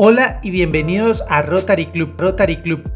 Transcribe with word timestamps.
Hola 0.00 0.38
y 0.44 0.52
bienvenidos 0.52 1.24
a 1.28 1.42
Rotary 1.42 1.86
Club, 1.86 2.14
Rotary 2.16 2.58
Club, 2.58 2.88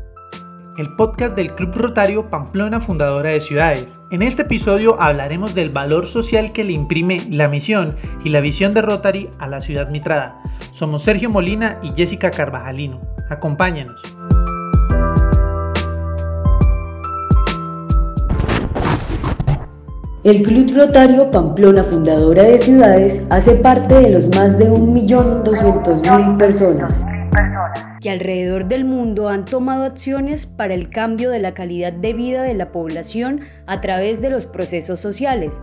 el 0.79 0.89
podcast 0.95 1.35
del 1.35 1.53
Club 1.57 1.75
Rotario 1.75 2.31
Pamplona 2.31 2.79
Fundadora 2.79 3.31
de 3.31 3.41
Ciudades. 3.41 3.99
En 4.13 4.23
este 4.23 4.43
episodio 4.43 5.03
hablaremos 5.03 5.53
del 5.53 5.71
valor 5.71 6.07
social 6.07 6.53
que 6.53 6.63
le 6.63 6.75
imprime 6.75 7.21
la 7.29 7.49
misión 7.49 7.97
y 8.23 8.29
la 8.29 8.41
visión 8.41 8.73
de 8.73 8.83
Rotary 8.83 9.29
a 9.41 9.49
la 9.49 9.61
ciudad 9.61 9.91
mitrada. 9.91 10.41
Somos 10.71 11.03
Sergio 11.03 11.29
Molina 11.29 11.81
y 11.83 11.91
Jessica 11.91 12.31
Carvajalino. 12.31 13.01
Acompáñanos. 13.31 14.01
El 20.25 20.45
Club 20.45 20.71
Rotario 20.77 21.33
Pamplona, 21.33 21.83
fundadora 21.83 22.45
de 22.45 22.57
ciudades, 22.57 23.27
hace 23.31 23.57
parte 23.57 23.93
de 23.93 24.11
los 24.11 24.29
más 24.29 24.57
de 24.57 24.71
1.200.000 24.71 26.37
personas. 26.37 27.05
Que 28.01 28.11
alrededor 28.11 28.67
del 28.67 28.85
mundo 28.85 29.29
han 29.29 29.45
tomado 29.45 29.83
acciones 29.83 30.47
para 30.47 30.75
el 30.75 30.91
cambio 30.91 31.31
de 31.31 31.41
la 31.41 31.55
calidad 31.55 31.93
de 31.93 32.15
vida 32.15 32.45
de 32.45 32.55
la 32.55 32.71
población 32.71 33.41
a 33.67 33.81
través 33.81 34.23
de 34.23 34.31
los 34.31 34.47
procesos 34.47 35.01
sociales 35.01 35.61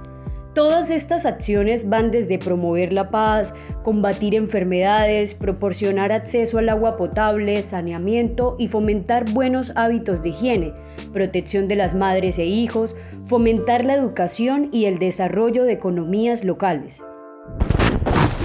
Todas 0.53 0.89
estas 0.89 1.27
acciones 1.27 1.89
van 1.89 2.09
desde 2.09 2.39
promover 2.39 2.91
la 2.91 3.11
paz, 3.11 3.53
combatir 3.83 4.33
enfermedades, 4.33 5.35
proporcionar 5.35 6.11
acceso 6.11 6.57
al 6.57 6.69
agua 6.69 6.97
potable, 6.97 7.61
saneamiento 7.61 8.55
y 8.57 8.67
fomentar 8.67 9.31
buenos 9.31 9.71
hábitos 9.75 10.23
de 10.23 10.29
higiene, 10.29 10.73
protección 11.13 11.67
de 11.67 11.75
las 11.75 11.93
madres 11.93 12.39
e 12.39 12.45
hijos, 12.45 12.95
fomentar 13.25 13.85
la 13.85 13.93
educación 13.93 14.69
y 14.71 14.85
el 14.85 14.97
desarrollo 14.97 15.65
de 15.65 15.73
economías 15.73 16.43
locales. 16.43 17.05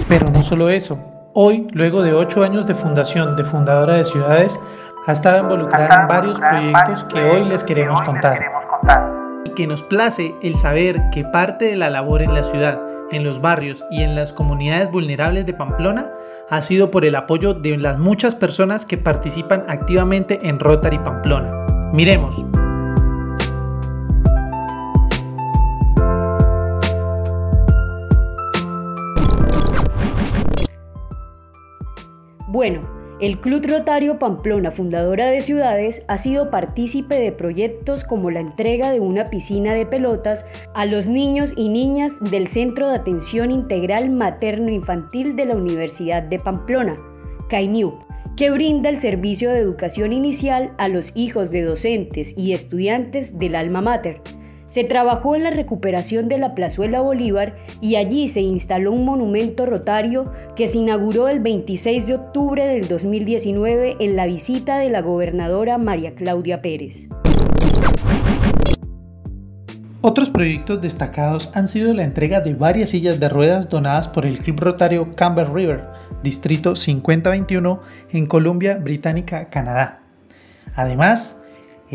Pero 0.07 0.27
no 0.31 0.43
solo 0.43 0.69
eso. 0.69 0.99
Hoy, 1.33 1.67
luego 1.73 2.03
de 2.03 2.13
ocho 2.13 2.43
años 2.43 2.67
de 2.67 2.75
fundación 2.75 3.35
de 3.35 3.43
Fundadora 3.43 3.95
de 3.95 4.05
Ciudades, 4.05 4.59
ha 5.07 5.11
estado 5.11 5.39
involucrada 5.39 6.01
en 6.01 6.07
varios 6.07 6.39
proyectos 6.39 7.03
que 7.05 7.19
hoy 7.19 7.45
les 7.45 7.63
queremos 7.63 7.99
contar 8.03 8.39
que 9.55 9.67
nos 9.67 9.83
place 9.83 10.33
el 10.41 10.57
saber 10.57 11.01
que 11.11 11.23
parte 11.23 11.65
de 11.65 11.75
la 11.75 11.89
labor 11.89 12.21
en 12.21 12.33
la 12.33 12.43
ciudad, 12.43 12.79
en 13.11 13.23
los 13.23 13.41
barrios 13.41 13.83
y 13.91 14.01
en 14.01 14.15
las 14.15 14.33
comunidades 14.33 14.91
vulnerables 14.91 15.45
de 15.45 15.53
Pamplona 15.53 16.11
ha 16.49 16.61
sido 16.61 16.91
por 16.91 17.05
el 17.05 17.15
apoyo 17.15 17.53
de 17.53 17.77
las 17.77 17.99
muchas 17.99 18.35
personas 18.35 18.85
que 18.85 18.97
participan 18.97 19.65
activamente 19.67 20.39
en 20.43 20.59
Rotary 20.59 20.99
Pamplona. 20.99 21.51
Miremos. 21.93 22.43
Bueno, 32.47 32.94
el 33.25 33.39
Club 33.39 33.65
Rotario 33.65 34.19
Pamplona, 34.19 34.69
fundadora 34.69 35.25
de 35.25 35.41
ciudades, 35.41 36.05
ha 36.07 36.19
sido 36.19 36.51
partícipe 36.51 37.15
de 37.15 37.31
proyectos 37.31 38.03
como 38.03 38.29
la 38.29 38.39
entrega 38.39 38.91
de 38.91 38.99
una 38.99 39.31
piscina 39.31 39.73
de 39.73 39.87
pelotas 39.87 40.45
a 40.75 40.85
los 40.85 41.07
niños 41.07 41.53
y 41.57 41.69
niñas 41.69 42.19
del 42.19 42.47
Centro 42.47 42.87
de 42.87 42.97
Atención 42.97 43.49
Integral 43.49 44.11
Materno-Infantil 44.11 45.35
de 45.35 45.45
la 45.45 45.55
Universidad 45.55 46.21
de 46.21 46.37
Pamplona, 46.37 46.99
CAINIUP, 47.49 47.95
que 48.37 48.51
brinda 48.51 48.89
el 48.89 48.99
servicio 48.99 49.49
de 49.49 49.57
educación 49.57 50.13
inicial 50.13 50.75
a 50.77 50.87
los 50.87 51.11
hijos 51.15 51.49
de 51.49 51.63
docentes 51.63 52.35
y 52.37 52.53
estudiantes 52.53 53.39
del 53.39 53.55
alma 53.55 53.81
mater 53.81 54.21
se 54.75 54.83
trabajó 54.83 55.37
en 55.37 55.43
la 55.45 55.51
recuperación 55.51 56.27
de 56.27 56.37
la 56.37 56.53
Plazuela 56.53 56.99
Bolívar 56.99 57.55
y 57.79 57.95
allí 57.95 58.27
se 58.27 58.41
instaló 58.41 58.91
un 58.91 59.05
monumento 59.05 59.65
rotario 59.65 60.33
que 60.57 60.67
se 60.67 60.79
inauguró 60.79 61.29
el 61.29 61.39
26 61.39 62.07
de 62.07 62.15
octubre 62.15 62.67
del 62.67 62.89
2019 62.89 63.95
en 64.01 64.17
la 64.17 64.25
visita 64.25 64.77
de 64.77 64.89
la 64.89 65.01
gobernadora 65.01 65.77
María 65.77 66.13
Claudia 66.13 66.61
Pérez. 66.61 67.07
Otros 70.01 70.29
proyectos 70.29 70.81
destacados 70.81 71.49
han 71.53 71.69
sido 71.69 71.93
la 71.93 72.03
entrega 72.03 72.41
de 72.41 72.53
varias 72.53 72.89
sillas 72.89 73.17
de 73.17 73.29
ruedas 73.29 73.69
donadas 73.69 74.09
por 74.09 74.25
el 74.25 74.39
Club 74.39 74.59
Rotario 74.59 75.09
Campbell 75.15 75.53
River, 75.53 75.85
Distrito 76.21 76.75
5021, 76.75 77.79
en 78.11 78.25
Columbia 78.25 78.75
Británica, 78.75 79.47
Canadá. 79.49 80.01
Además, 80.75 81.39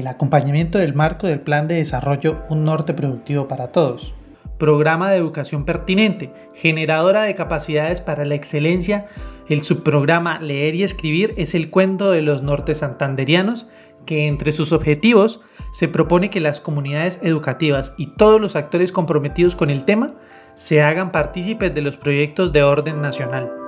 el 0.00 0.06
acompañamiento 0.06 0.78
del 0.78 0.94
marco 0.94 1.26
del 1.26 1.40
Plan 1.40 1.68
de 1.68 1.76
Desarrollo 1.76 2.42
Un 2.48 2.64
Norte 2.64 2.94
Productivo 2.94 3.48
para 3.48 3.68
Todos, 3.68 4.14
programa 4.58 5.10
de 5.10 5.18
educación 5.18 5.64
pertinente, 5.64 6.32
generadora 6.54 7.22
de 7.22 7.34
capacidades 7.34 8.00
para 8.00 8.24
la 8.24 8.34
excelencia, 8.34 9.06
el 9.48 9.62
subprograma 9.62 10.40
Leer 10.40 10.74
y 10.74 10.82
Escribir 10.82 11.34
es 11.36 11.54
el 11.54 11.70
cuento 11.70 12.10
de 12.10 12.22
los 12.22 12.42
nortes 12.42 12.78
santanderianos 12.78 13.68
que 14.06 14.26
entre 14.26 14.52
sus 14.52 14.72
objetivos 14.72 15.40
se 15.72 15.88
propone 15.88 16.30
que 16.30 16.40
las 16.40 16.60
comunidades 16.60 17.20
educativas 17.22 17.94
y 17.96 18.14
todos 18.16 18.40
los 18.40 18.56
actores 18.56 18.92
comprometidos 18.92 19.54
con 19.54 19.70
el 19.70 19.84
tema 19.84 20.14
se 20.54 20.82
hagan 20.82 21.12
partícipes 21.12 21.74
de 21.74 21.82
los 21.82 21.96
proyectos 21.96 22.52
de 22.52 22.62
orden 22.62 23.00
nacional. 23.00 23.59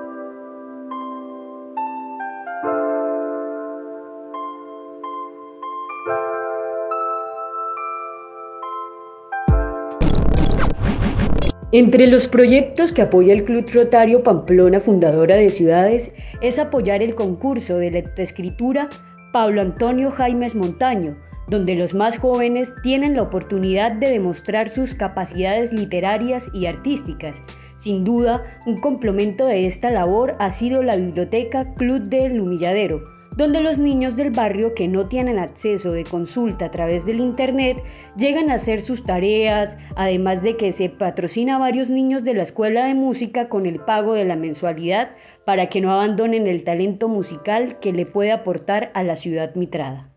Entre 11.74 12.06
los 12.06 12.28
proyectos 12.28 12.92
que 12.92 13.00
apoya 13.00 13.32
el 13.32 13.44
Club 13.44 13.64
Rotario 13.72 14.22
Pamplona, 14.22 14.78
fundadora 14.78 15.36
de 15.36 15.48
ciudades, 15.48 16.14
es 16.42 16.58
apoyar 16.58 17.02
el 17.02 17.14
concurso 17.14 17.78
de 17.78 17.90
lectoescritura 17.90 18.90
Pablo 19.32 19.62
Antonio 19.62 20.10
Jaimes 20.10 20.54
Montaño, 20.54 21.16
donde 21.48 21.74
los 21.74 21.94
más 21.94 22.18
jóvenes 22.18 22.74
tienen 22.82 23.16
la 23.16 23.22
oportunidad 23.22 23.90
de 23.90 24.10
demostrar 24.10 24.68
sus 24.68 24.94
capacidades 24.94 25.72
literarias 25.72 26.50
y 26.52 26.66
artísticas. 26.66 27.42
Sin 27.76 28.04
duda, 28.04 28.60
un 28.66 28.78
complemento 28.78 29.46
de 29.46 29.66
esta 29.66 29.90
labor 29.90 30.36
ha 30.40 30.50
sido 30.50 30.82
la 30.82 30.96
biblioteca 30.96 31.72
Club 31.72 32.02
del 32.02 32.38
Humilladero, 32.38 33.00
donde 33.36 33.60
los 33.60 33.78
niños 33.78 34.16
del 34.16 34.30
barrio 34.30 34.74
que 34.74 34.88
no 34.88 35.08
tienen 35.08 35.38
acceso 35.38 35.92
de 35.92 36.04
consulta 36.04 36.66
a 36.66 36.70
través 36.70 37.06
del 37.06 37.20
Internet 37.20 37.82
llegan 38.16 38.50
a 38.50 38.54
hacer 38.54 38.80
sus 38.80 39.04
tareas, 39.04 39.78
además 39.96 40.42
de 40.42 40.56
que 40.56 40.72
se 40.72 40.88
patrocina 40.88 41.56
a 41.56 41.58
varios 41.58 41.90
niños 41.90 42.24
de 42.24 42.34
la 42.34 42.42
escuela 42.42 42.84
de 42.84 42.94
música 42.94 43.48
con 43.48 43.66
el 43.66 43.80
pago 43.80 44.14
de 44.14 44.24
la 44.24 44.36
mensualidad 44.36 45.12
para 45.44 45.66
que 45.66 45.80
no 45.80 45.92
abandonen 45.92 46.46
el 46.46 46.64
talento 46.64 47.08
musical 47.08 47.78
que 47.80 47.92
le 47.92 48.06
puede 48.06 48.32
aportar 48.32 48.90
a 48.94 49.02
la 49.02 49.16
ciudad 49.16 49.54
mitrada. 49.54 50.11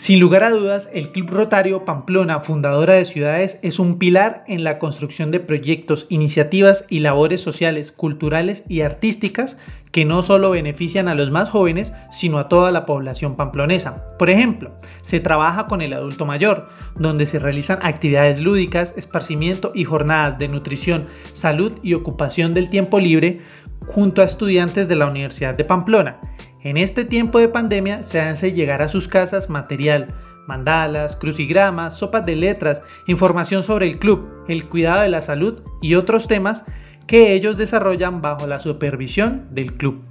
Sin 0.00 0.18
lugar 0.18 0.44
a 0.44 0.50
dudas, 0.50 0.88
el 0.94 1.12
Club 1.12 1.28
Rotario 1.28 1.84
Pamplona, 1.84 2.40
fundadora 2.40 2.94
de 2.94 3.04
ciudades, 3.04 3.60
es 3.62 3.78
un 3.78 3.98
pilar 3.98 4.44
en 4.46 4.64
la 4.64 4.78
construcción 4.78 5.30
de 5.30 5.40
proyectos, 5.40 6.06
iniciativas 6.08 6.86
y 6.88 7.00
labores 7.00 7.42
sociales, 7.42 7.92
culturales 7.92 8.64
y 8.66 8.80
artísticas 8.80 9.58
que 9.92 10.06
no 10.06 10.22
solo 10.22 10.52
benefician 10.52 11.06
a 11.08 11.14
los 11.14 11.30
más 11.30 11.50
jóvenes, 11.50 11.92
sino 12.10 12.38
a 12.38 12.48
toda 12.48 12.70
la 12.70 12.86
población 12.86 13.36
pamplonesa. 13.36 14.08
Por 14.18 14.30
ejemplo, 14.30 14.72
se 15.02 15.20
trabaja 15.20 15.66
con 15.66 15.82
el 15.82 15.92
adulto 15.92 16.24
mayor, 16.24 16.70
donde 16.96 17.26
se 17.26 17.38
realizan 17.38 17.80
actividades 17.82 18.40
lúdicas, 18.40 18.94
esparcimiento 18.96 19.70
y 19.74 19.84
jornadas 19.84 20.38
de 20.38 20.48
nutrición, 20.48 21.08
salud 21.34 21.78
y 21.82 21.92
ocupación 21.92 22.54
del 22.54 22.70
tiempo 22.70 23.00
libre 23.00 23.42
junto 23.84 24.22
a 24.22 24.24
estudiantes 24.24 24.88
de 24.88 24.96
la 24.96 25.08
Universidad 25.08 25.52
de 25.52 25.64
Pamplona. 25.64 26.20
En 26.62 26.76
este 26.76 27.06
tiempo 27.06 27.38
de 27.38 27.48
pandemia 27.48 28.04
se 28.04 28.20
hace 28.20 28.52
llegar 28.52 28.82
a 28.82 28.88
sus 28.90 29.08
casas 29.08 29.48
material, 29.48 30.08
mandalas, 30.46 31.16
crucigramas, 31.16 31.96
sopas 31.96 32.26
de 32.26 32.36
letras, 32.36 32.82
información 33.06 33.62
sobre 33.62 33.86
el 33.86 33.98
club, 33.98 34.28
el 34.46 34.68
cuidado 34.68 35.00
de 35.00 35.08
la 35.08 35.22
salud 35.22 35.62
y 35.80 35.94
otros 35.94 36.28
temas 36.28 36.66
que 37.06 37.32
ellos 37.32 37.56
desarrollan 37.56 38.20
bajo 38.20 38.46
la 38.46 38.60
supervisión 38.60 39.48
del 39.52 39.72
club. 39.72 40.04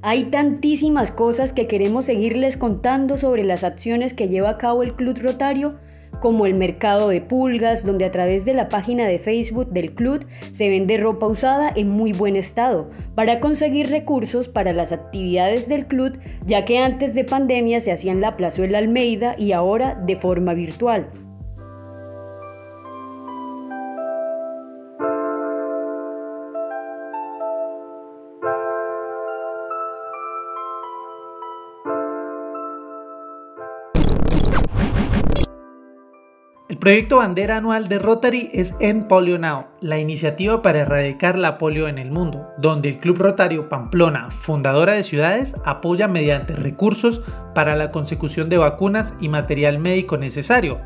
Hay 0.00 0.24
tantísimas 0.30 1.10
cosas 1.10 1.52
que 1.52 1.66
queremos 1.66 2.06
seguirles 2.06 2.56
contando 2.56 3.18
sobre 3.18 3.44
las 3.44 3.64
acciones 3.64 4.14
que 4.14 4.28
lleva 4.28 4.48
a 4.48 4.56
cabo 4.56 4.82
el 4.82 4.94
Club 4.94 5.18
Rotario 5.20 5.74
como 6.20 6.46
el 6.46 6.54
mercado 6.54 7.08
de 7.08 7.20
pulgas, 7.20 7.84
donde 7.84 8.04
a 8.04 8.10
través 8.10 8.44
de 8.44 8.54
la 8.54 8.68
página 8.68 9.06
de 9.06 9.18
Facebook 9.18 9.70
del 9.70 9.94
club 9.94 10.26
se 10.52 10.68
vende 10.68 10.96
ropa 10.96 11.26
usada 11.26 11.72
en 11.74 11.88
muy 11.88 12.12
buen 12.12 12.36
estado, 12.36 12.90
para 13.14 13.40
conseguir 13.40 13.88
recursos 13.88 14.48
para 14.48 14.72
las 14.72 14.92
actividades 14.92 15.68
del 15.68 15.86
club, 15.86 16.18
ya 16.46 16.64
que 16.64 16.78
antes 16.78 17.14
de 17.14 17.24
pandemia 17.24 17.80
se 17.80 17.92
hacían 17.92 18.20
la 18.20 18.36
plazuela 18.36 18.78
Almeida 18.78 19.34
y 19.38 19.52
ahora 19.52 19.94
de 19.94 20.16
forma 20.16 20.54
virtual. 20.54 21.10
Proyecto 36.76 37.16
bandera 37.16 37.56
anual 37.56 37.88
de 37.88 37.98
Rotary 37.98 38.48
es 38.52 38.76
En 38.78 39.02
Polio 39.02 39.38
Now, 39.38 39.66
la 39.80 39.98
iniciativa 39.98 40.62
para 40.62 40.82
erradicar 40.82 41.36
la 41.36 41.58
polio 41.58 41.88
en 41.88 41.98
el 41.98 42.12
mundo, 42.12 42.46
donde 42.58 42.88
el 42.88 42.98
Club 42.98 43.18
Rotario 43.18 43.68
Pamplona, 43.68 44.30
fundadora 44.30 44.92
de 44.92 45.02
ciudades, 45.02 45.56
apoya 45.64 46.06
mediante 46.06 46.54
recursos 46.54 47.22
para 47.56 47.74
la 47.74 47.90
consecución 47.90 48.48
de 48.48 48.58
vacunas 48.58 49.16
y 49.20 49.28
material 49.28 49.80
médico 49.80 50.16
necesario. 50.16 50.80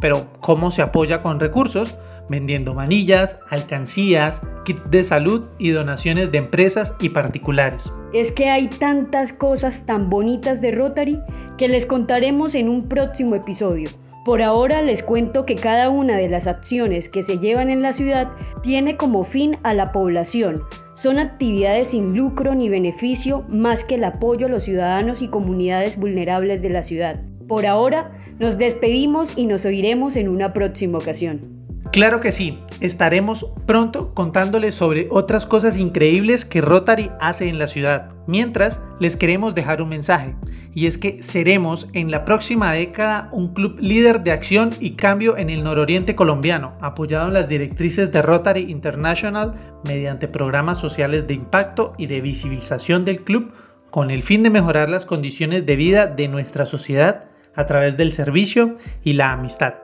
Pero, 0.00 0.28
¿cómo 0.40 0.70
se 0.70 0.80
apoya 0.80 1.20
con 1.20 1.40
recursos? 1.40 1.98
Vendiendo 2.30 2.72
manillas, 2.72 3.38
alcancías, 3.50 4.40
kits 4.64 4.90
de 4.90 5.04
salud 5.04 5.44
y 5.58 5.70
donaciones 5.70 6.32
de 6.32 6.38
empresas 6.38 6.96
y 7.00 7.10
particulares. 7.10 7.92
Es 8.14 8.32
que 8.32 8.48
hay 8.48 8.68
tantas 8.68 9.34
cosas 9.34 9.84
tan 9.84 10.08
bonitas 10.08 10.62
de 10.62 10.70
Rotary 10.70 11.20
que 11.58 11.68
les 11.68 11.84
contaremos 11.84 12.54
en 12.54 12.70
un 12.70 12.88
próximo 12.88 13.34
episodio 13.34 13.90
por 14.24 14.42
ahora 14.42 14.82
les 14.82 15.02
cuento 15.02 15.46
que 15.46 15.56
cada 15.56 15.88
una 15.88 16.16
de 16.16 16.28
las 16.28 16.46
acciones 16.46 17.08
que 17.08 17.22
se 17.22 17.38
llevan 17.38 17.70
en 17.70 17.82
la 17.82 17.92
ciudad 17.92 18.30
tiene 18.62 18.96
como 18.96 19.24
fin 19.24 19.56
a 19.62 19.74
la 19.74 19.92
población. 19.92 20.62
Son 20.94 21.18
actividades 21.18 21.90
sin 21.90 22.16
lucro 22.16 22.54
ni 22.54 22.68
beneficio 22.68 23.44
más 23.48 23.84
que 23.84 23.94
el 23.94 24.04
apoyo 24.04 24.46
a 24.46 24.50
los 24.50 24.64
ciudadanos 24.64 25.22
y 25.22 25.28
comunidades 25.28 25.96
vulnerables 25.96 26.60
de 26.60 26.70
la 26.70 26.82
ciudad. 26.82 27.22
Por 27.46 27.66
ahora, 27.66 28.12
nos 28.38 28.58
despedimos 28.58 29.32
y 29.36 29.46
nos 29.46 29.64
oiremos 29.64 30.16
en 30.16 30.28
una 30.28 30.52
próxima 30.52 30.98
ocasión. 30.98 31.58
Claro 31.92 32.20
que 32.20 32.32
sí, 32.32 32.58
estaremos 32.80 33.46
pronto 33.64 34.12
contándoles 34.12 34.74
sobre 34.74 35.06
otras 35.10 35.46
cosas 35.46 35.78
increíbles 35.78 36.44
que 36.44 36.60
Rotary 36.60 37.10
hace 37.18 37.48
en 37.48 37.58
la 37.58 37.66
ciudad. 37.66 38.10
Mientras, 38.26 38.82
les 39.00 39.16
queremos 39.16 39.54
dejar 39.54 39.80
un 39.80 39.88
mensaje, 39.88 40.34
y 40.74 40.86
es 40.86 40.98
que 40.98 41.22
seremos 41.22 41.88
en 41.92 42.10
la 42.10 42.24
próxima 42.24 42.72
década 42.72 43.28
un 43.32 43.54
club 43.54 43.78
líder 43.80 44.22
de 44.22 44.32
acción 44.32 44.70
y 44.80 44.92
cambio 44.92 45.36
en 45.36 45.50
el 45.50 45.64
nororiente 45.64 46.14
colombiano, 46.14 46.76
apoyado 46.80 47.28
en 47.28 47.34
las 47.34 47.48
directrices 47.48 48.12
de 48.12 48.22
Rotary 48.22 48.70
International 48.70 49.54
mediante 49.84 50.28
programas 50.28 50.78
sociales 50.78 51.26
de 51.26 51.34
impacto 51.34 51.94
y 51.98 52.06
de 52.06 52.20
visibilización 52.20 53.04
del 53.04 53.24
club 53.24 53.52
con 53.90 54.10
el 54.10 54.22
fin 54.22 54.42
de 54.42 54.50
mejorar 54.50 54.90
las 54.90 55.06
condiciones 55.06 55.64
de 55.66 55.76
vida 55.76 56.06
de 56.06 56.28
nuestra 56.28 56.66
sociedad 56.66 57.28
a 57.54 57.66
través 57.66 57.96
del 57.96 58.12
servicio 58.12 58.76
y 59.02 59.14
la 59.14 59.32
amistad. 59.32 59.74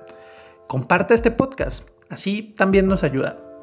Comparte 0.66 1.14
este 1.14 1.30
podcast 1.30 1.88
Así 2.14 2.54
también 2.56 2.86
nos 2.86 3.02
ayuda. 3.02 3.53